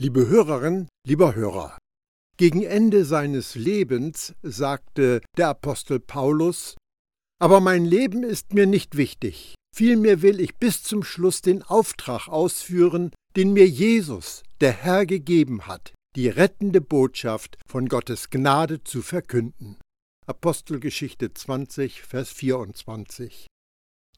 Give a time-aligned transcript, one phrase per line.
[0.00, 1.76] Liebe Hörerin, lieber Hörer,
[2.36, 6.76] gegen Ende seines Lebens sagte der Apostel Paulus,
[7.40, 12.28] aber mein Leben ist mir nicht wichtig, vielmehr will ich bis zum Schluss den Auftrag
[12.28, 19.02] ausführen, den mir Jesus, der Herr, gegeben hat, die rettende Botschaft von Gottes Gnade zu
[19.02, 19.78] verkünden.
[20.28, 23.48] Apostelgeschichte 20, Vers 24.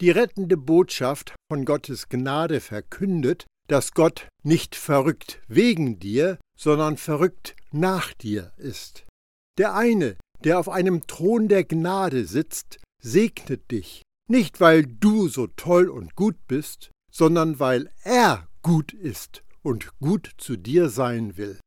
[0.03, 7.55] Die rettende Botschaft von Gottes Gnade verkündet, dass Gott nicht verrückt wegen dir, sondern verrückt
[7.70, 9.06] nach dir ist.
[9.59, 15.46] Der eine, der auf einem Thron der Gnade sitzt, segnet dich, nicht weil du so
[15.46, 21.60] toll und gut bist, sondern weil er gut ist und gut zu dir sein will.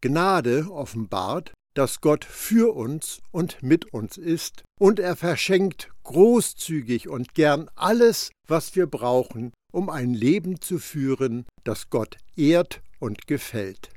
[0.00, 7.34] Gnade offenbart, dass Gott für uns und mit uns ist, und er verschenkt großzügig und
[7.34, 13.90] gern alles, was wir brauchen, um ein Leben zu führen, das Gott ehrt und gefällt.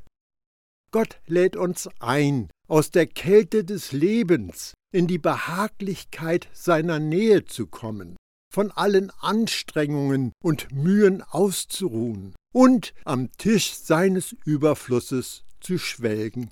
[0.92, 7.68] Gott lädt uns ein, aus der Kälte des Lebens in die Behaglichkeit seiner Nähe zu
[7.68, 8.18] kommen,
[8.54, 16.50] von allen Anstrengungen und Mühen auszuruhen und am Tisch seines Überflusses zu schwelgen.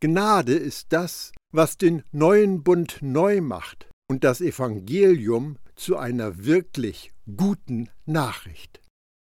[0.00, 7.12] Gnade ist das, was den neuen Bund neu macht und das Evangelium zu einer wirklich
[7.36, 8.80] guten Nachricht.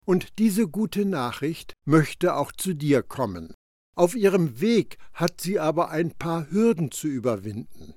[0.06, 3.54] Und diese gute Nachricht möchte auch zu dir kommen.
[3.96, 7.94] Auf ihrem Weg hat sie aber ein paar Hürden zu überwinden.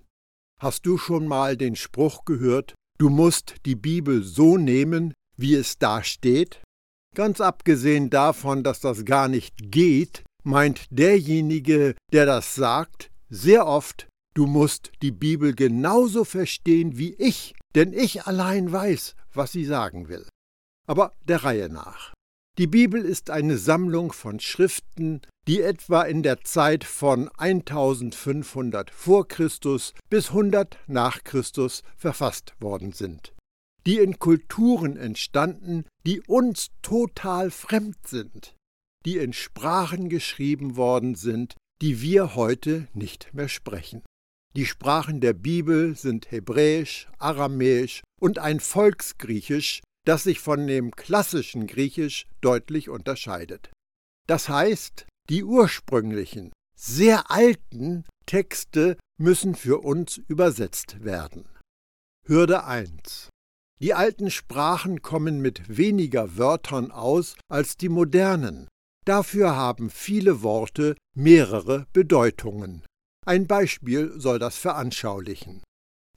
[0.60, 5.78] Hast du schon mal den Spruch gehört, du musst die Bibel so nehmen, wie es
[5.78, 6.60] da steht?
[7.14, 14.08] Ganz abgesehen davon, dass das gar nicht geht, meint derjenige, der das sagt, sehr oft,
[14.34, 20.08] du musst die Bibel genauso verstehen wie ich, denn ich allein weiß, was sie sagen
[20.08, 20.27] will.
[20.86, 22.12] Aber der Reihe nach.
[22.58, 29.27] Die Bibel ist eine Sammlung von Schriften, die etwa in der Zeit von 1500 vor
[29.27, 33.32] Christus bis 100 nach Christus verfasst worden sind,
[33.87, 38.54] die in Kulturen entstanden, die uns total fremd sind,
[39.06, 44.03] die in Sprachen geschrieben worden sind, die wir heute nicht mehr sprechen.
[44.54, 51.66] Die Sprachen der Bibel sind Hebräisch, Aramäisch und ein Volksgriechisch, das sich von dem klassischen
[51.66, 53.70] Griechisch deutlich unterscheidet.
[54.28, 61.48] Das heißt, die ursprünglichen, sehr alten Texte müssen für uns übersetzt werden.
[62.26, 63.30] Hürde 1.
[63.80, 68.69] Die alten Sprachen kommen mit weniger Wörtern aus als die modernen.
[69.04, 72.84] Dafür haben viele Worte mehrere Bedeutungen.
[73.25, 75.62] Ein Beispiel soll das veranschaulichen.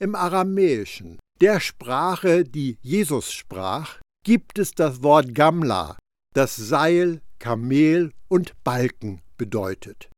[0.00, 5.96] Im Aramäischen, der Sprache, die Jesus sprach, gibt es das Wort Gamla,
[6.34, 10.10] das Seil, Kamel und Balken bedeutet.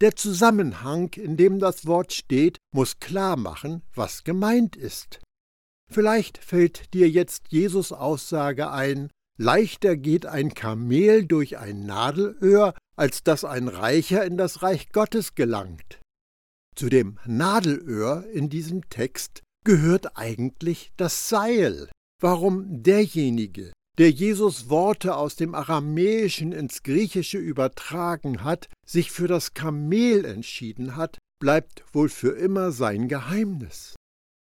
[0.00, 5.20] Der Zusammenhang, in dem das Wort steht, muss klar machen, was gemeint ist.
[5.90, 13.24] Vielleicht fällt dir jetzt Jesus Aussage ein, leichter geht ein Kamel durch ein Nadelöhr, als
[13.24, 16.00] dass ein Reicher in das Reich Gottes gelangt.
[16.76, 21.90] Zu dem Nadelöhr in diesem Text gehört eigentlich das Seil.
[22.20, 29.54] Warum derjenige, der Jesus Worte aus dem Aramäischen ins Griechische übertragen hat, sich für das
[29.54, 33.96] Kamel entschieden hat, bleibt wohl für immer sein Geheimnis.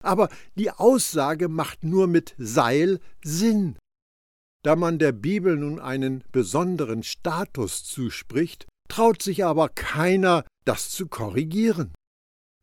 [0.05, 3.79] Aber die Aussage macht nur mit Seil Sinn.
[4.63, 11.07] Da man der Bibel nun einen besonderen Status zuspricht, traut sich aber keiner, das zu
[11.07, 11.95] korrigieren.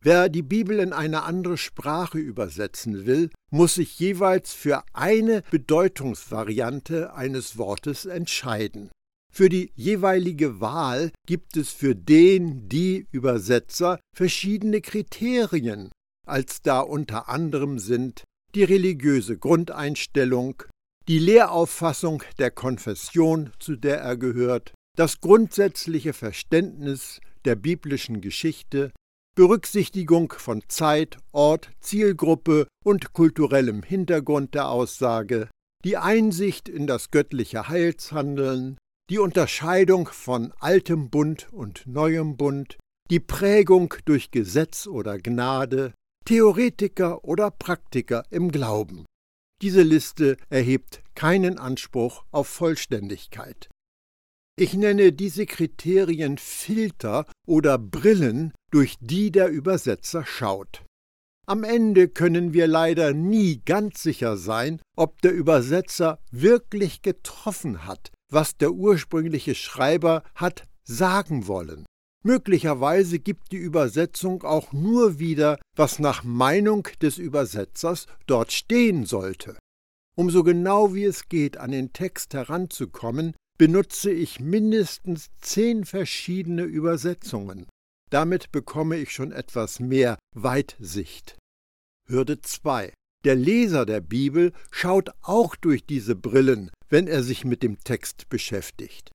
[0.08, 7.14] Wer die Bibel in eine andere Sprache übersetzen will, muss sich jeweils für eine Bedeutungsvariante
[7.14, 8.90] eines Wortes entscheiden.
[9.30, 15.92] Für die jeweilige Wahl gibt es für den, die Übersetzer verschiedene Kriterien,
[16.26, 18.24] als da unter anderem sind
[18.56, 20.64] die religiöse Grundeinstellung,
[21.10, 28.94] die Lehrauffassung der Konfession, zu der er gehört, das grundsätzliche Verständnis der biblischen Geschichte,
[29.38, 35.48] Berücksichtigung von Zeit, Ort, Zielgruppe und kulturellem Hintergrund der Aussage,
[35.86, 38.80] die Einsicht in das göttliche Heilshandeln,
[39.12, 42.80] die Unterscheidung von altem Bund und neuem Bund,
[43.12, 45.94] die Prägung durch Gesetz oder Gnade,
[46.26, 49.06] Theoretiker oder Praktiker im Glauben.
[49.62, 53.70] Diese Liste erhebt keinen Anspruch auf Vollständigkeit.
[54.60, 60.84] Ich nenne diese Kriterien Filter oder Brillen, durch die der Übersetzer schaut.
[61.48, 68.12] Am Ende können wir leider nie ganz sicher sein, ob der Übersetzer wirklich getroffen hat,
[68.30, 71.86] was der ursprüngliche Schreiber hat sagen wollen.
[72.24, 79.58] Möglicherweise gibt die Übersetzung auch nur wieder, was nach Meinung des Übersetzers dort stehen sollte.
[80.18, 86.64] Um so genau wie es geht an den Text heranzukommen, benutze ich mindestens zehn verschiedene
[86.64, 87.66] Übersetzungen.
[88.10, 91.38] Damit bekomme ich schon etwas mehr Weitsicht.
[92.08, 92.94] Hürde 2.
[93.26, 98.30] Der Leser der Bibel schaut auch durch diese Brillen, wenn er sich mit dem Text
[98.30, 99.12] beschäftigt.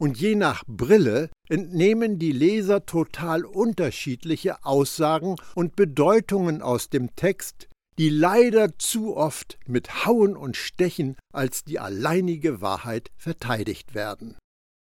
[0.00, 7.68] Und je nach Brille entnehmen die Leser total unterschiedliche Aussagen und Bedeutungen aus dem Text,
[7.98, 14.36] die leider zu oft mit Hauen und Stechen als die alleinige Wahrheit verteidigt werden.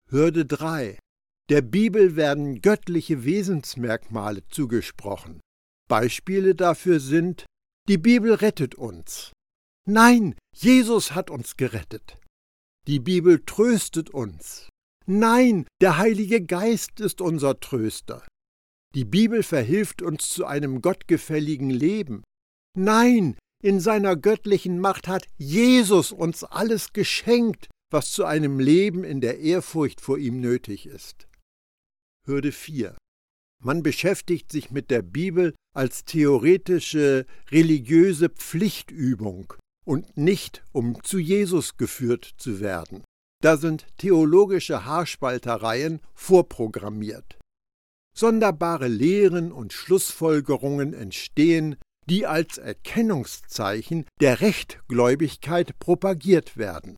[0.09, 0.97] Hürde 3.
[1.49, 5.39] Der Bibel werden göttliche Wesensmerkmale zugesprochen.
[5.87, 7.45] Beispiele dafür sind
[7.87, 9.31] die Bibel rettet uns.
[9.87, 12.17] Nein, Jesus hat uns gerettet.
[12.85, 14.67] Die Bibel tröstet uns.
[15.05, 18.27] Nein, der Heilige Geist ist unser Tröster.
[18.93, 22.23] Die Bibel verhilft uns zu einem gottgefälligen Leben.
[22.79, 29.19] Nein, in seiner göttlichen Macht hat Jesus uns alles geschenkt, was zu einem Leben in
[29.19, 31.27] der Ehrfurcht vor ihm nötig ist.
[32.27, 32.95] Hürde 4.
[33.63, 39.53] Man beschäftigt sich mit der Bibel als theoretische religiöse Pflichtübung
[39.83, 43.03] und nicht um zu Jesus geführt zu werden.
[43.41, 47.39] Da sind theologische Haarspaltereien vorprogrammiert.
[48.15, 51.77] Sonderbare Lehren und Schlussfolgerungen entstehen,
[52.09, 56.95] die als Erkennungszeichen der Rechtgläubigkeit propagiert werden.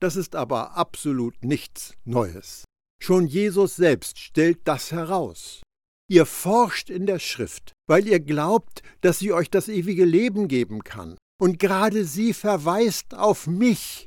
[0.00, 2.64] Das ist aber absolut nichts Neues.
[3.02, 5.62] Schon Jesus selbst stellt das heraus.
[6.08, 10.82] Ihr forscht in der Schrift, weil ihr glaubt, dass sie euch das ewige Leben geben
[10.82, 11.16] kann.
[11.40, 14.06] Und gerade sie verweist auf mich.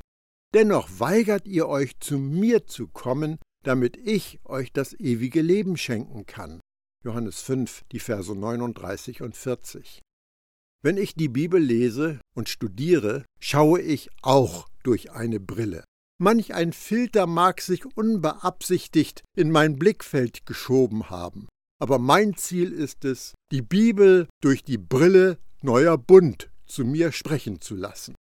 [0.52, 6.26] Dennoch weigert ihr euch, zu mir zu kommen, damit ich euch das ewige Leben schenken
[6.26, 6.60] kann.
[7.02, 10.00] Johannes 5, die Verse 39 und 40.
[10.84, 15.82] Wenn ich die Bibel lese und studiere, schaue ich auch durch eine Brille.
[16.20, 21.48] Manch ein Filter mag sich unbeabsichtigt in mein Blickfeld geschoben haben
[21.84, 27.60] aber mein Ziel ist es, die Bibel durch die Brille neuer Bund zu mir sprechen
[27.60, 28.14] zu lassen.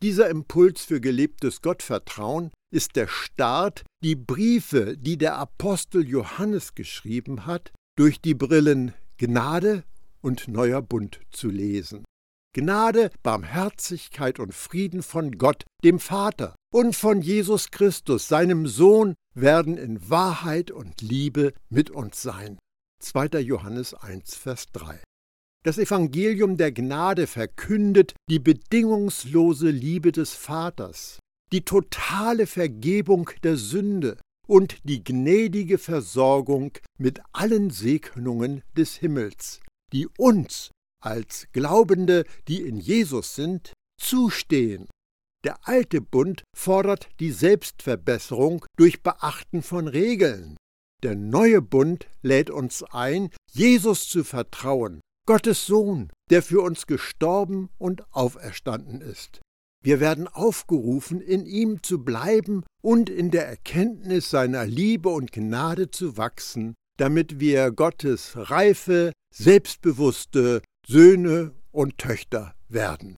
[0.00, 7.46] Dieser Impuls für gelebtes Gottvertrauen ist der Start, die Briefe, die der Apostel Johannes geschrieben
[7.46, 9.82] hat, durch die Brillen Gnade
[10.28, 12.04] und neuer Bund zu lesen.
[12.54, 19.78] Gnade, Barmherzigkeit und Frieden von Gott, dem Vater, und von Jesus Christus, seinem Sohn, werden
[19.78, 22.58] in Wahrheit und Liebe mit uns sein.
[23.02, 23.40] 2.
[23.40, 25.00] Johannes 1, Vers 3.
[25.64, 31.20] Das Evangelium der Gnade verkündet die bedingungslose Liebe des Vaters,
[31.52, 39.60] die totale Vergebung der Sünde und die gnädige Versorgung mit allen Segnungen des Himmels,
[39.92, 40.70] die uns
[41.02, 44.86] als Glaubende, die in Jesus sind, zustehen.
[45.44, 50.56] Der alte Bund fordert die Selbstverbesserung durch Beachten von Regeln.
[51.02, 57.68] Der neue Bund lädt uns ein, Jesus zu vertrauen, Gottes Sohn, der für uns gestorben
[57.78, 59.40] und auferstanden ist.
[59.80, 65.92] Wir werden aufgerufen, in ihm zu bleiben und in der Erkenntnis seiner Liebe und Gnade
[65.92, 73.16] zu wachsen, damit wir Gottes reife, selbstbewusste Söhne und Töchter werden.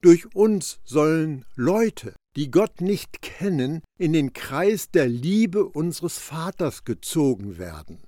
[0.00, 6.84] Durch uns sollen Leute, die Gott nicht kennen, in den Kreis der Liebe unseres Vaters
[6.84, 7.98] gezogen werden.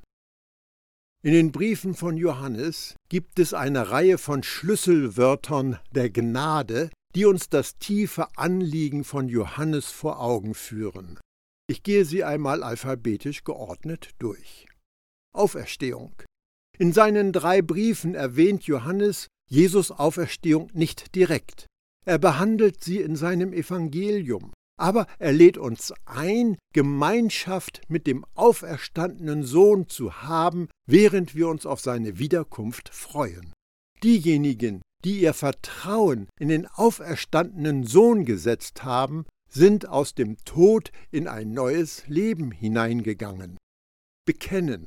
[1.22, 7.48] In den Briefen von Johannes gibt es eine Reihe von Schlüsselwörtern der Gnade, die uns
[7.48, 11.18] das tiefe Anliegen von Johannes vor Augen führen.
[11.68, 14.69] Ich gehe sie einmal alphabetisch geordnet durch.
[15.32, 16.14] Auferstehung.
[16.78, 21.66] In seinen drei Briefen erwähnt Johannes Jesus Auferstehung nicht direkt.
[22.06, 24.52] Er behandelt sie in seinem Evangelium.
[24.80, 31.66] Aber er lädt uns ein, Gemeinschaft mit dem auferstandenen Sohn zu haben, während wir uns
[31.66, 33.52] auf seine Wiederkunft freuen.
[34.02, 41.28] Diejenigen, die ihr Vertrauen in den auferstandenen Sohn gesetzt haben, sind aus dem Tod in
[41.28, 43.58] ein neues Leben hineingegangen.
[44.24, 44.86] Bekennen.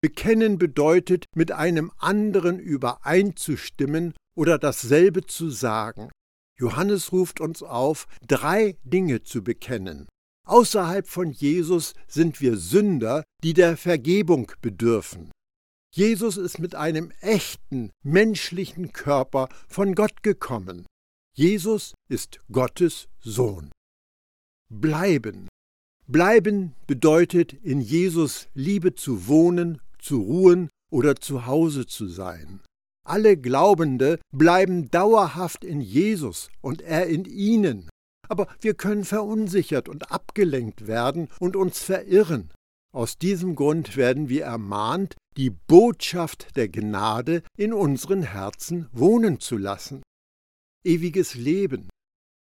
[0.00, 6.10] Bekennen bedeutet, mit einem anderen übereinzustimmen oder dasselbe zu sagen.
[6.58, 10.06] Johannes ruft uns auf, drei Dinge zu bekennen.
[10.46, 15.30] Außerhalb von Jesus sind wir Sünder, die der Vergebung bedürfen.
[15.94, 20.86] Jesus ist mit einem echten menschlichen Körper von Gott gekommen.
[21.34, 23.70] Jesus ist Gottes Sohn.
[24.70, 25.48] Bleiben.
[26.06, 32.60] Bleiben bedeutet, in Jesus Liebe zu wohnen, zu ruhen oder zu Hause zu sein.
[33.06, 37.90] Alle Glaubende bleiben dauerhaft in Jesus und er in ihnen.
[38.26, 42.50] Aber wir können verunsichert und abgelenkt werden und uns verirren.
[42.94, 49.58] Aus diesem Grund werden wir ermahnt, die Botschaft der Gnade in unseren Herzen wohnen zu
[49.58, 50.02] lassen.
[50.84, 51.90] Ewiges Leben.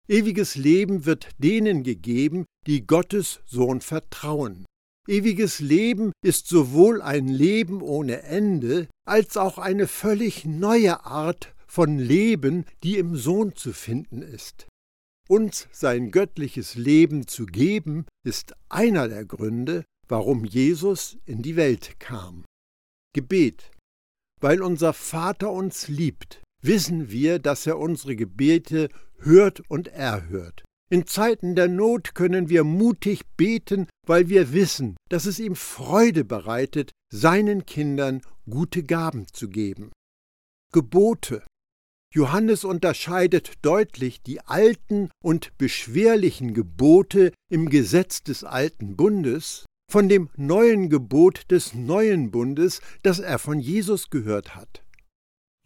[0.07, 4.65] Ewiges Leben wird denen gegeben, die Gottes Sohn vertrauen.
[5.09, 11.97] Ewiges Leben ist sowohl ein Leben ohne Ende als auch eine völlig neue Art von
[11.97, 14.67] Leben, die im Sohn zu finden ist.
[15.27, 21.99] Uns sein göttliches Leben zu geben, ist einer der Gründe, warum Jesus in die Welt
[21.99, 22.45] kam.
[23.15, 23.71] Gebet.
[24.39, 30.63] Weil unser Vater uns liebt, wissen wir, dass er unsere Gebete hört und erhört.
[30.91, 36.25] In Zeiten der Not können wir mutig beten, weil wir wissen, dass es ihm Freude
[36.25, 39.91] bereitet, seinen Kindern gute Gaben zu geben.
[40.73, 41.45] Gebote.
[42.11, 50.29] Johannes unterscheidet deutlich die alten und beschwerlichen Gebote im Gesetz des alten Bundes von dem
[50.35, 54.83] neuen Gebot des neuen Bundes, das er von Jesus gehört hat.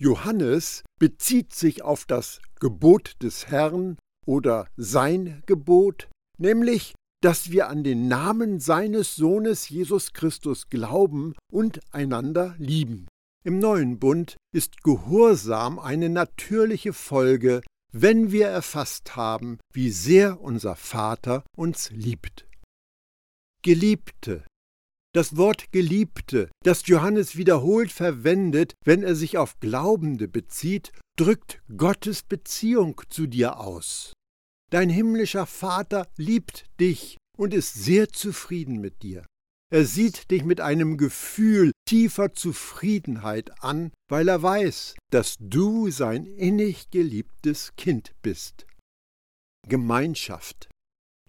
[0.01, 7.83] Johannes bezieht sich auf das Gebot des Herrn oder sein Gebot, nämlich, dass wir an
[7.83, 13.07] den Namen seines Sohnes Jesus Christus glauben und einander lieben.
[13.45, 17.61] Im neuen Bund ist Gehorsam eine natürliche Folge,
[17.91, 22.45] wenn wir erfasst haben, wie sehr unser Vater uns liebt.
[23.63, 24.45] Geliebte.
[25.13, 32.23] Das Wort Geliebte, das Johannes wiederholt verwendet, wenn er sich auf Glaubende bezieht, drückt Gottes
[32.23, 34.13] Beziehung zu dir aus.
[34.71, 39.25] Dein himmlischer Vater liebt dich und ist sehr zufrieden mit dir.
[39.71, 46.25] Er sieht dich mit einem Gefühl tiefer Zufriedenheit an, weil er weiß, dass du sein
[46.25, 48.67] innig geliebtes Kind bist.
[49.67, 50.69] Gemeinschaft.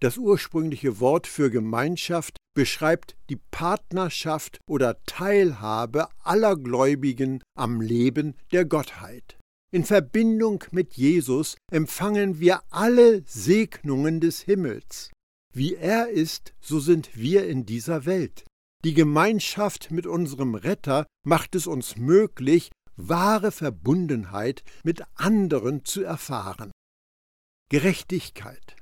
[0.01, 8.65] Das ursprüngliche Wort für Gemeinschaft beschreibt die Partnerschaft oder Teilhabe aller Gläubigen am Leben der
[8.65, 9.39] Gottheit.
[9.75, 15.11] In Verbindung mit Jesus empfangen wir alle Segnungen des Himmels.
[15.53, 18.45] Wie er ist, so sind wir in dieser Welt.
[18.85, 26.71] Die Gemeinschaft mit unserem Retter macht es uns möglich, wahre Verbundenheit mit anderen zu erfahren.
[27.69, 28.77] Gerechtigkeit.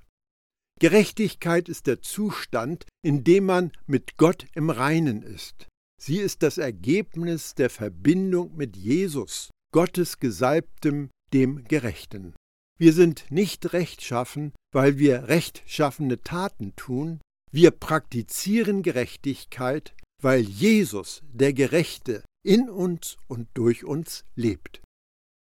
[0.78, 5.68] Gerechtigkeit ist der Zustand, in dem man mit Gott im Reinen ist.
[5.98, 12.34] Sie ist das Ergebnis der Verbindung mit Jesus, Gottes Gesalbtem, dem Gerechten.
[12.78, 21.54] Wir sind nicht rechtschaffen, weil wir rechtschaffene Taten tun, wir praktizieren Gerechtigkeit, weil Jesus, der
[21.54, 24.82] Gerechte, in uns und durch uns lebt.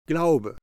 [0.07, 0.57] Glaube.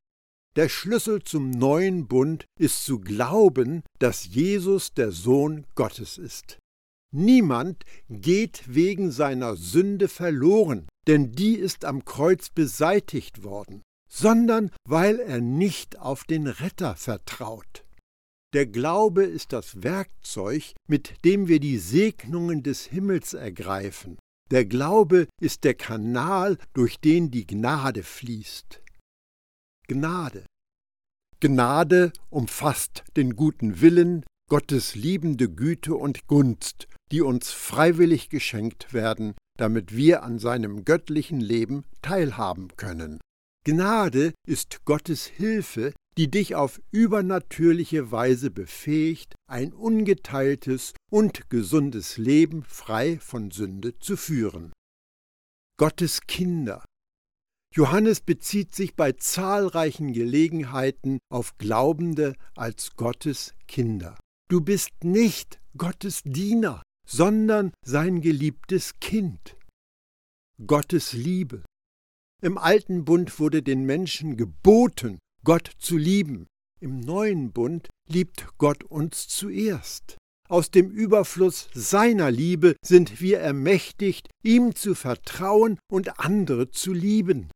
[0.56, 6.58] Der Schlüssel zum neuen Bund ist zu glauben, dass Jesus der Sohn Gottes ist.
[7.13, 15.20] Niemand geht wegen seiner Sünde verloren, denn die ist am Kreuz beseitigt worden, sondern weil
[15.20, 17.86] er nicht auf den Retter vertraut.
[18.53, 24.17] Der Glaube ist das Werkzeug, mit dem wir die Segnungen des Himmels ergreifen.
[24.51, 28.81] Der Glaube ist der Kanal, durch den die Gnade fließt.
[29.88, 30.46] Gnade.
[31.39, 39.34] Gnade umfasst den guten Willen, Gottes liebende Güte und Gunst, die uns freiwillig geschenkt werden,
[39.62, 43.20] damit wir an seinem göttlichen Leben teilhaben können.
[43.63, 52.63] Gnade ist Gottes Hilfe, die dich auf übernatürliche Weise befähigt, ein ungeteiltes und gesundes Leben
[52.63, 54.74] frei von Sünde zu führen.
[55.77, 56.84] Gottes Kinder
[57.74, 64.18] Johannes bezieht sich bei zahlreichen Gelegenheiten auf Glaubende als Gottes Kinder.
[64.50, 69.58] Du bist nicht Gottes Diener, sondern sein geliebtes Kind.
[70.65, 71.63] Gottes Liebe.
[72.41, 76.48] Im alten Bund wurde den Menschen geboten, Gott zu lieben.
[76.79, 80.17] Im neuen Bund liebt Gott uns zuerst.
[80.50, 87.50] Aus dem Überfluss seiner Liebe sind wir ermächtigt, ihm zu vertrauen und andere zu lieben.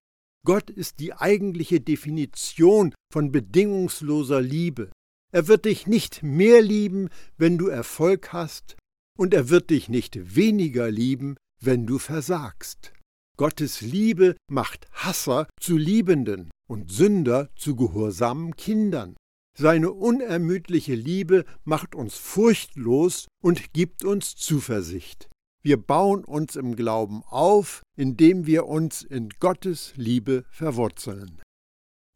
[0.46, 4.92] Gott ist die eigentliche Definition von bedingungsloser Liebe.
[5.34, 8.78] Er wird dich nicht mehr lieben, wenn du Erfolg hast,
[9.18, 12.94] und er wird dich nicht weniger lieben, wenn du versagst.
[13.38, 19.16] Gottes Liebe macht Hasser zu Liebenden und Sünder zu gehorsamen Kindern.
[19.58, 25.30] Seine unermüdliche Liebe macht uns furchtlos und gibt uns Zuversicht.
[25.64, 31.42] Wir bauen uns im Glauben auf, indem wir uns in Gottes Liebe verwurzeln.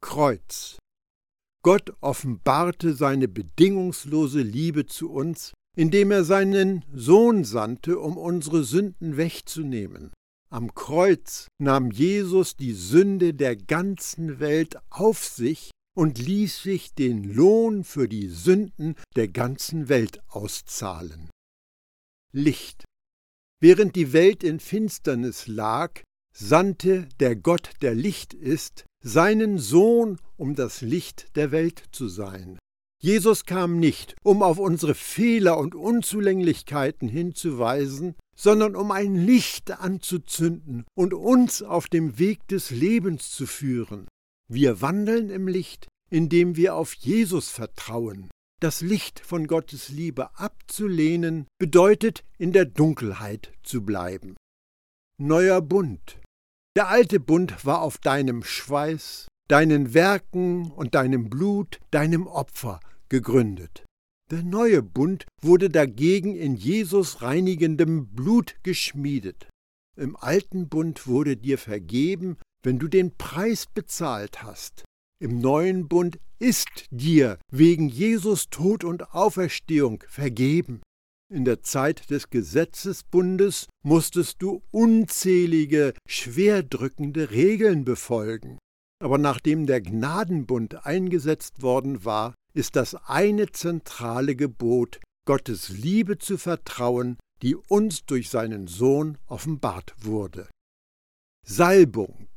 [0.01, 0.77] Kreuz.
[1.63, 9.17] Gott offenbarte seine bedingungslose Liebe zu uns, indem er seinen Sohn sandte, um unsere Sünden
[9.17, 10.11] wegzunehmen.
[10.51, 17.23] Am Kreuz nahm Jesus die Sünde der ganzen Welt auf sich und ließ sich den
[17.23, 21.29] Lohn für die Sünden der ganzen Welt auszahlen.
[22.31, 22.83] Licht.
[23.61, 26.01] Während die Welt in Finsternis lag,
[26.33, 32.57] sandte der Gott, der Licht ist, seinen Sohn, um das Licht der Welt zu sein.
[33.01, 40.85] Jesus kam nicht, um auf unsere Fehler und Unzulänglichkeiten hinzuweisen, sondern um ein Licht anzuzünden
[40.95, 44.07] und uns auf dem Weg des Lebens zu führen.
[44.51, 48.29] Wir wandeln im Licht, indem wir auf Jesus vertrauen.
[48.61, 54.35] Das Licht von Gottes Liebe abzulehnen bedeutet, in der Dunkelheit zu bleiben.
[55.17, 56.19] Neuer Bund.
[56.75, 63.83] Der alte Bund war auf deinem Schweiß, deinen Werken und deinem Blut, deinem Opfer gegründet.
[64.31, 69.49] Der neue Bund wurde dagegen in Jesus reinigendem Blut geschmiedet.
[69.97, 74.85] Im alten Bund wurde dir vergeben, wenn du den Preis bezahlt hast.
[75.21, 80.81] Im neuen Bund ist dir wegen Jesus Tod und Auferstehung vergeben.
[81.31, 88.57] In der Zeit des Gesetzesbundes musstest du unzählige, schwerdrückende Regeln befolgen.
[89.01, 96.37] Aber nachdem der Gnadenbund eingesetzt worden war, ist das eine zentrale Gebot, Gottes Liebe zu
[96.37, 100.49] vertrauen, die uns durch seinen Sohn offenbart wurde.
[101.45, 102.27] Salbung.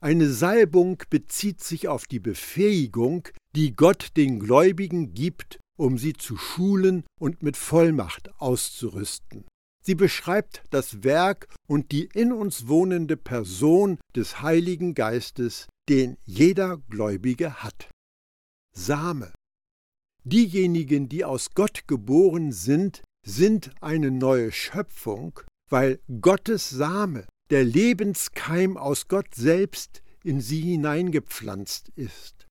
[0.00, 6.36] Eine Salbung bezieht sich auf die Befähigung, die Gott den Gläubigen gibt, um sie zu
[6.36, 9.44] schulen und mit Vollmacht auszurüsten.
[9.82, 16.78] Sie beschreibt das Werk und die in uns wohnende Person des Heiligen Geistes, den jeder
[16.88, 17.90] Gläubige hat.
[18.74, 19.32] Same.
[20.24, 28.76] Diejenigen, die aus Gott geboren sind, sind eine neue Schöpfung, weil Gottes Same der Lebenskeim
[28.76, 32.46] aus Gott selbst in sie hineingepflanzt ist.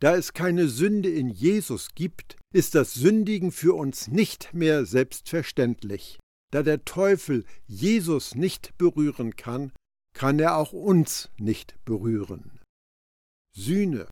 [0.00, 6.18] Da es keine Sünde in Jesus gibt, ist das Sündigen für uns nicht mehr selbstverständlich.
[6.52, 9.72] Da der Teufel Jesus nicht berühren kann,
[10.14, 12.60] kann er auch uns nicht berühren.
[13.56, 14.08] Sühne.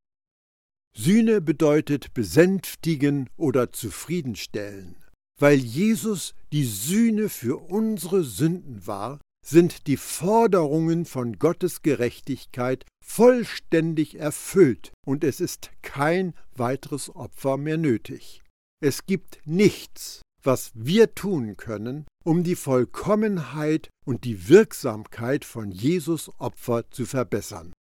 [0.96, 4.96] Sühne bedeutet besänftigen oder zufriedenstellen.
[5.38, 14.18] Weil Jesus die Sühne für unsere Sünden war, sind die Forderungen von Gottes Gerechtigkeit vollständig
[14.18, 18.42] erfüllt und es ist kein weiteres Opfer mehr nötig.
[18.80, 26.30] Es gibt nichts, was wir tun können, um die Vollkommenheit und die Wirksamkeit von Jesus
[26.38, 27.72] Opfer zu verbessern.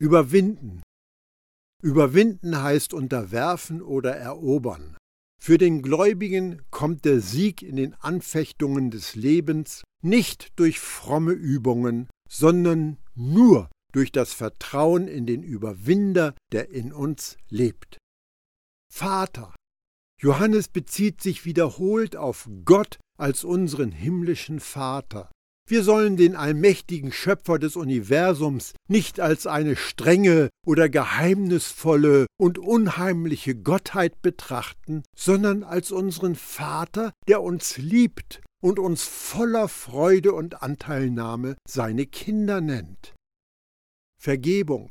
[0.00, 0.82] Überwinden.
[1.82, 4.96] Überwinden heißt unterwerfen oder erobern.
[5.40, 12.08] Für den Gläubigen kommt der Sieg in den Anfechtungen des Lebens nicht durch fromme Übungen,
[12.28, 17.98] sondern nur durch das Vertrauen in den Überwinder, der in uns lebt.
[18.92, 19.54] Vater.
[20.20, 25.30] Johannes bezieht sich wiederholt auf Gott als unseren himmlischen Vater.
[25.70, 33.54] Wir sollen den allmächtigen Schöpfer des Universums nicht als eine strenge oder geheimnisvolle und unheimliche
[33.54, 41.56] Gottheit betrachten, sondern als unseren Vater, der uns liebt und uns voller Freude und Anteilnahme
[41.68, 43.14] seine Kinder nennt.
[44.18, 44.90] Vergebung.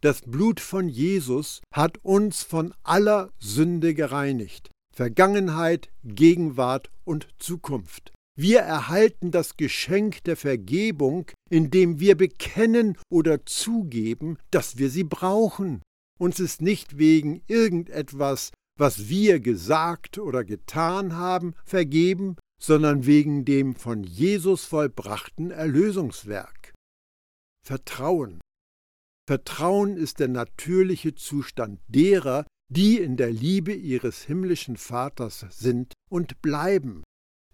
[0.00, 8.12] Das Blut von Jesus hat uns von aller Sünde gereinigt, Vergangenheit, Gegenwart und Zukunft.
[8.40, 15.82] Wir erhalten das Geschenk der Vergebung, indem wir bekennen oder zugeben, dass wir sie brauchen.
[16.20, 23.74] Uns ist nicht wegen irgendetwas, was wir gesagt oder getan haben, vergeben, sondern wegen dem
[23.74, 26.74] von Jesus vollbrachten Erlösungswerk.
[27.66, 28.40] Vertrauen.
[29.26, 36.40] Vertrauen ist der natürliche Zustand derer, die in der Liebe ihres himmlischen Vaters sind und
[36.40, 37.02] bleiben.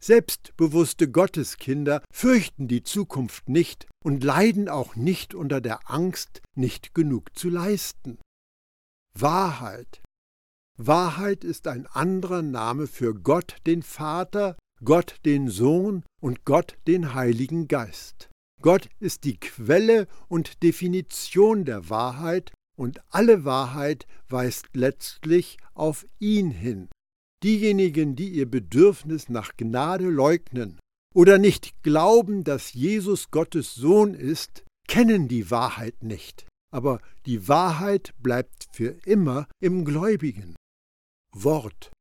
[0.04, 7.34] Selbstbewusste Gotteskinder fürchten die Zukunft nicht und leiden auch nicht unter der Angst, nicht genug
[7.38, 8.18] zu leisten.
[9.18, 10.02] Wahrheit.
[10.76, 17.14] Wahrheit ist ein anderer Name für Gott den Vater, Gott den Sohn und Gott den
[17.14, 18.28] Heiligen Geist.
[18.60, 26.50] Gott ist die Quelle und Definition der Wahrheit und alle Wahrheit weist letztlich auf ihn
[26.50, 26.90] hin.
[27.44, 30.80] Diejenigen, die ihr Bedürfnis nach Gnade leugnen
[31.14, 36.46] oder nicht glauben, dass Jesus Gottes Sohn ist, kennen die Wahrheit nicht.
[36.72, 40.56] Aber die Wahrheit bleibt für immer im Gläubigen.
[41.34, 41.92] Wort.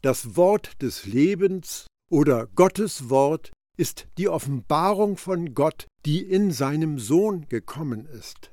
[0.00, 6.98] Das Wort des Lebens oder Gottes Wort ist die Offenbarung von Gott, die in seinem
[6.98, 8.50] Sohn gekommen ist.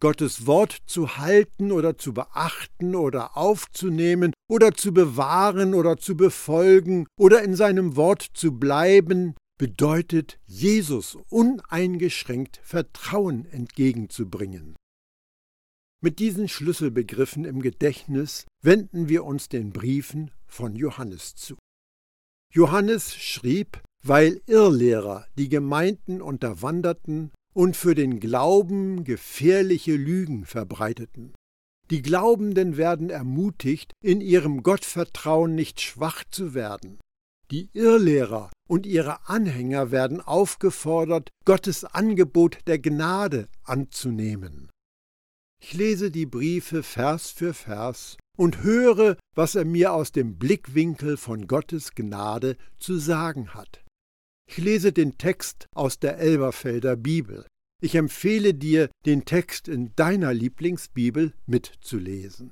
[0.00, 7.06] Gottes Wort zu halten oder zu beachten oder aufzunehmen oder zu bewahren oder zu befolgen
[7.18, 14.74] oder in seinem Wort zu bleiben, bedeutet Jesus uneingeschränkt Vertrauen entgegenzubringen.
[16.02, 21.58] Mit diesen Schlüsselbegriffen im Gedächtnis wenden wir uns den Briefen von Johannes zu.
[22.54, 31.34] Johannes schrieb, weil Irrlehrer die Gemeinden unterwanderten und für den Glauben gefährliche Lügen verbreiteten.
[31.90, 37.00] Die Glaubenden werden ermutigt, in ihrem Gottvertrauen nicht schwach zu werden.
[37.50, 44.68] Die Irrlehrer und ihre Anhänger werden aufgefordert, Gottes Angebot der Gnade anzunehmen.
[45.60, 51.16] Ich lese die Briefe Vers für Vers und höre, was er mir aus dem Blickwinkel
[51.16, 53.84] von Gottes Gnade zu sagen hat.
[54.50, 57.46] Ich lese den Text aus der Elberfelder Bibel.
[57.80, 62.50] Ich empfehle dir, den Text in deiner Lieblingsbibel mitzulesen.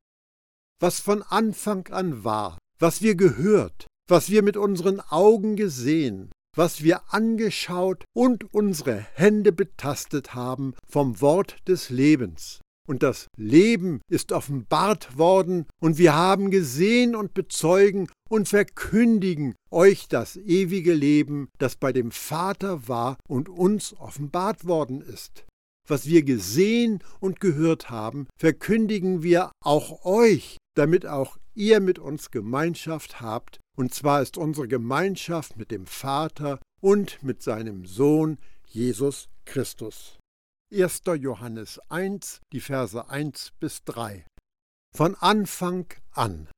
[0.81, 6.85] Was von Anfang an war, was wir gehört, was wir mit unseren Augen gesehen, was
[6.85, 14.31] wir angeschaut und unsere Hände betastet haben vom Wort des Lebens, und das Leben ist
[14.31, 21.77] offenbart worden, und wir haben gesehen und bezeugen und verkündigen euch das ewige Leben, das
[21.77, 25.45] bei dem Vater war und uns offenbart worden ist.
[25.89, 32.31] Was wir gesehen und gehört haben, verkündigen wir auch euch, damit auch ihr mit uns
[32.31, 39.29] Gemeinschaft habt, und zwar ist unsere Gemeinschaft mit dem Vater und mit seinem Sohn Jesus
[39.47, 40.19] Christus.
[40.73, 41.03] 1.
[41.19, 44.27] Johannes 1, die Verse 1 bis 3.
[44.95, 46.49] Von Anfang an,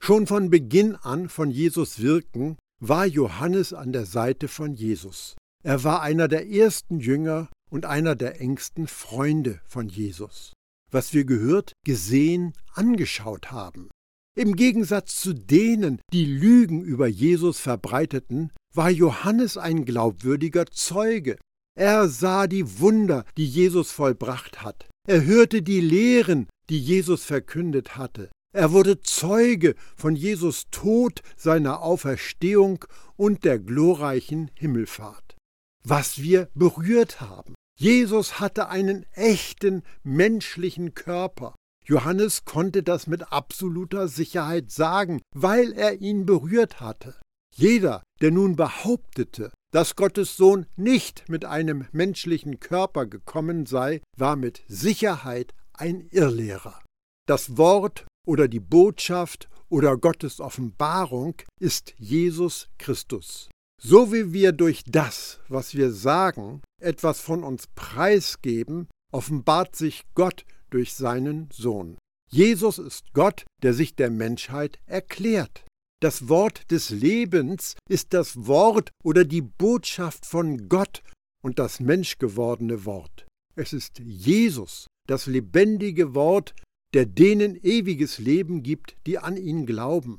[0.00, 5.36] schon von Beginn an von Jesus wirken, war Johannes an der Seite von Jesus.
[5.64, 10.52] Er war einer der ersten Jünger und einer der engsten Freunde von Jesus.
[10.90, 13.90] Was wir gehört, gesehen, angeschaut haben.
[14.36, 21.36] Im Gegensatz zu denen, die Lügen über Jesus verbreiteten, war Johannes ein glaubwürdiger Zeuge,
[21.78, 24.88] er sah die Wunder, die Jesus vollbracht hat.
[25.06, 28.30] Er hörte die Lehren, die Jesus verkündet hatte.
[28.54, 32.84] Er wurde Zeuge von Jesus Tod, seiner Auferstehung
[33.16, 35.36] und der glorreichen Himmelfahrt.
[35.84, 37.54] Was wir berührt haben.
[37.78, 41.54] Jesus hatte einen echten menschlichen Körper.
[41.84, 47.14] Johannes konnte das mit absoluter Sicherheit sagen, weil er ihn berührt hatte.
[47.54, 54.36] Jeder, der nun behauptete, dass Gottes Sohn nicht mit einem menschlichen Körper gekommen sei, war
[54.36, 56.82] mit Sicherheit ein Irrlehrer.
[57.28, 63.50] Das Wort oder die Botschaft oder Gottes Offenbarung ist Jesus Christus.
[63.78, 70.46] So wie wir durch das, was wir sagen, etwas von uns preisgeben, offenbart sich Gott
[70.70, 71.98] durch seinen Sohn.
[72.30, 75.66] Jesus ist Gott, der sich der Menschheit erklärt.
[76.00, 81.02] Das Wort des Lebens ist das Wort oder die Botschaft von Gott
[81.42, 83.26] und das menschgewordene Wort.
[83.54, 86.54] Es ist Jesus, das lebendige Wort,
[86.94, 90.18] der denen ewiges Leben gibt, die an ihn glauben.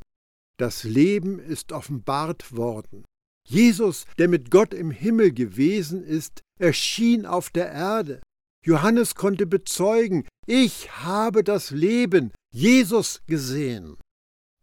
[0.57, 3.05] Das Leben ist offenbart worden.
[3.47, 8.21] Jesus, der mit Gott im Himmel gewesen ist, erschien auf der Erde.
[8.65, 13.95] Johannes konnte bezeugen, ich habe das Leben, Jesus, gesehen.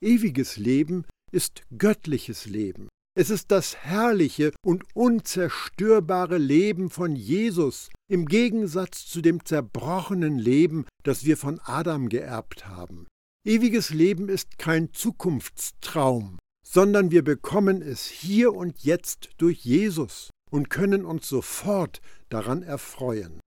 [0.00, 2.88] Ewiges Leben ist göttliches Leben.
[3.18, 10.84] Es ist das herrliche und unzerstörbare Leben von Jesus im Gegensatz zu dem zerbrochenen Leben,
[11.02, 13.06] das wir von Adam geerbt haben.
[13.46, 20.68] Ewiges Leben ist kein Zukunftstraum, sondern wir bekommen es hier und jetzt durch Jesus und
[20.68, 23.40] können uns sofort daran erfreuen.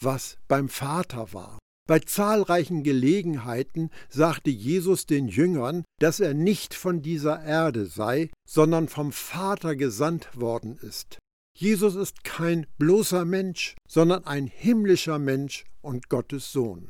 [0.00, 7.02] Was beim Vater war, bei zahlreichen Gelegenheiten sagte Jesus den Jüngern, dass er nicht von
[7.02, 11.18] dieser Erde sei, sondern vom Vater gesandt worden ist.
[11.56, 16.88] Jesus ist kein bloßer Mensch, sondern ein himmlischer Mensch und Gottes Sohn.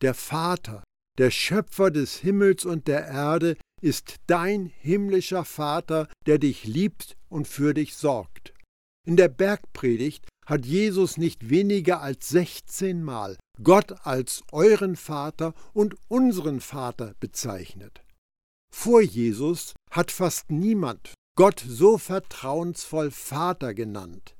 [0.00, 0.84] Der Vater,
[1.18, 7.46] der Schöpfer des Himmels und der Erde, ist dein himmlischer Vater, der dich liebt und
[7.46, 8.54] für dich sorgt.
[9.06, 15.96] In der Bergpredigt hat Jesus nicht weniger als 16 Mal Gott als euren Vater und
[16.08, 18.02] unseren Vater bezeichnet.
[18.72, 24.34] Vor Jesus hat fast niemand Gott so vertrauensvoll Vater genannt.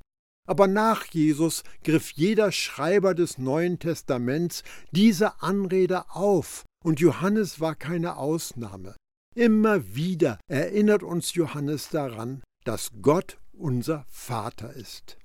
[0.47, 7.75] Aber nach Jesus griff jeder Schreiber des Neuen Testaments diese Anrede auf, und Johannes war
[7.75, 8.95] keine Ausnahme.
[9.35, 15.17] Immer wieder erinnert uns Johannes daran, dass Gott unser Vater ist.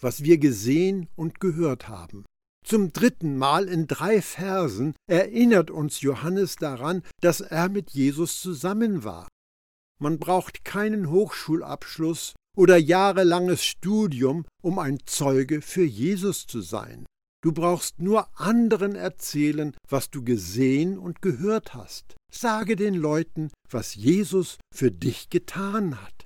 [0.00, 2.24] Was wir gesehen und gehört haben.
[2.64, 9.04] Zum dritten Mal in drei Versen erinnert uns Johannes daran, dass er mit Jesus zusammen
[9.04, 9.28] war.
[10.00, 17.06] Man braucht keinen Hochschulabschluss oder jahrelanges Studium, um ein Zeuge für Jesus zu sein.
[17.42, 22.16] Du brauchst nur anderen erzählen, was du gesehen und gehört hast.
[22.32, 26.25] Sage den Leuten, was Jesus für dich getan hat,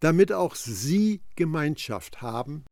[0.00, 2.64] damit auch sie Gemeinschaft haben.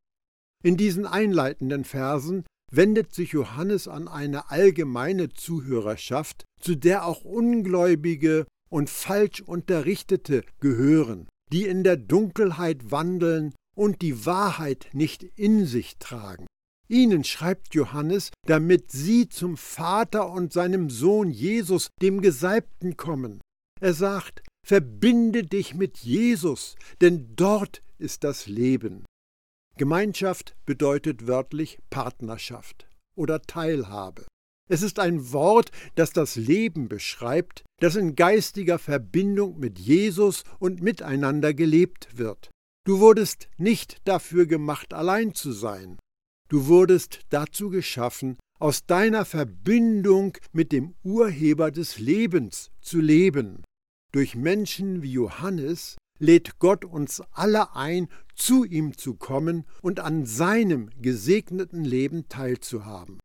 [0.64, 8.46] In diesen einleitenden Versen wendet sich Johannes an eine allgemeine Zuhörerschaft, zu der auch Ungläubige
[8.70, 15.98] und falsch Unterrichtete gehören die in der Dunkelheit wandeln und die Wahrheit nicht in sich
[15.98, 16.46] tragen.
[16.88, 23.40] Ihnen schreibt Johannes, damit sie zum Vater und seinem Sohn Jesus, dem Gesalbten, kommen.
[23.80, 29.04] Er sagt, verbinde dich mit Jesus, denn dort ist das Leben.
[29.78, 34.26] Gemeinschaft bedeutet wörtlich Partnerschaft oder Teilhabe.
[34.68, 40.82] Es ist ein Wort, das das Leben beschreibt, das in geistiger Verbindung mit Jesus und
[40.82, 42.50] miteinander gelebt wird.
[42.84, 45.96] Du wurdest nicht dafür gemacht, allein zu sein.
[46.48, 53.62] Du wurdest dazu geschaffen, aus deiner Verbindung mit dem Urheber des Lebens zu leben.
[54.16, 60.24] Durch Menschen wie Johannes lädt Gott uns alle ein, zu ihm zu kommen und an
[60.24, 63.20] seinem gesegneten Leben teilzuhaben.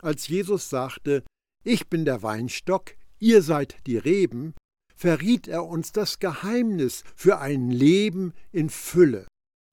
[0.00, 1.24] Als Jesus sagte,
[1.64, 4.54] Ich bin der Weinstock, ihr seid die Reben,
[4.94, 9.26] verriet er uns das Geheimnis für ein Leben in Fülle.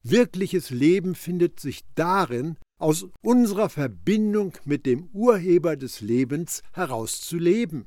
[0.03, 7.85] Wirkliches Leben findet sich darin, aus unserer Verbindung mit dem Urheber des Lebens herauszuleben.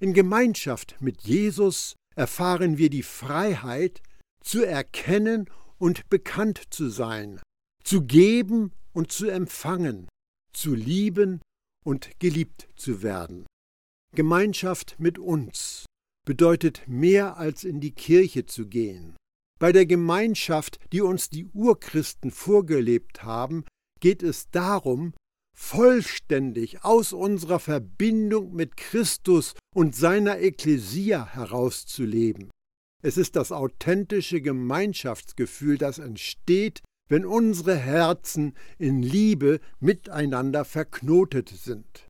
[0.00, 4.02] In Gemeinschaft mit Jesus erfahren wir die Freiheit,
[4.42, 7.40] zu erkennen und bekannt zu sein,
[7.84, 10.08] zu geben und zu empfangen,
[10.52, 11.40] zu lieben
[11.84, 13.46] und geliebt zu werden.
[14.16, 15.86] Gemeinschaft mit uns
[16.26, 19.16] bedeutet mehr als in die Kirche zu gehen.
[19.60, 23.64] Bei der Gemeinschaft, die uns die Urchristen vorgelebt haben,
[24.00, 25.14] geht es darum,
[25.60, 32.48] vollständig aus unserer Verbindung mit Christus und seiner Ekklesia herauszuleben.
[33.02, 42.06] Es ist das authentische Gemeinschaftsgefühl, das entsteht, wenn unsere Herzen in Liebe miteinander verknotet sind.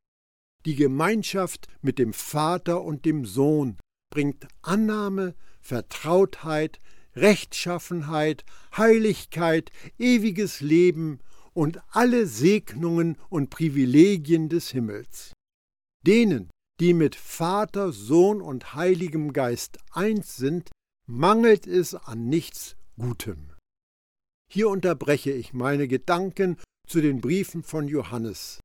[0.66, 3.78] Die Gemeinschaft mit dem Vater und dem Sohn
[4.10, 6.78] bringt Annahme, Vertrautheit,
[7.16, 8.44] Rechtschaffenheit,
[8.76, 11.20] Heiligkeit, ewiges Leben
[11.58, 15.32] und alle Segnungen und Privilegien des Himmels.
[16.06, 20.70] Denen, die mit Vater, Sohn und Heiligem Geist eins sind,
[21.08, 23.56] mangelt es an nichts Gutem.
[24.48, 28.60] Hier unterbreche ich meine Gedanken zu den Briefen von Johannes.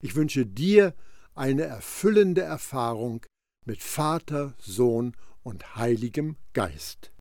[0.00, 0.94] Ich wünsche dir
[1.34, 3.26] eine erfüllende Erfahrung
[3.66, 7.11] mit Vater, Sohn und Heiligem Geist.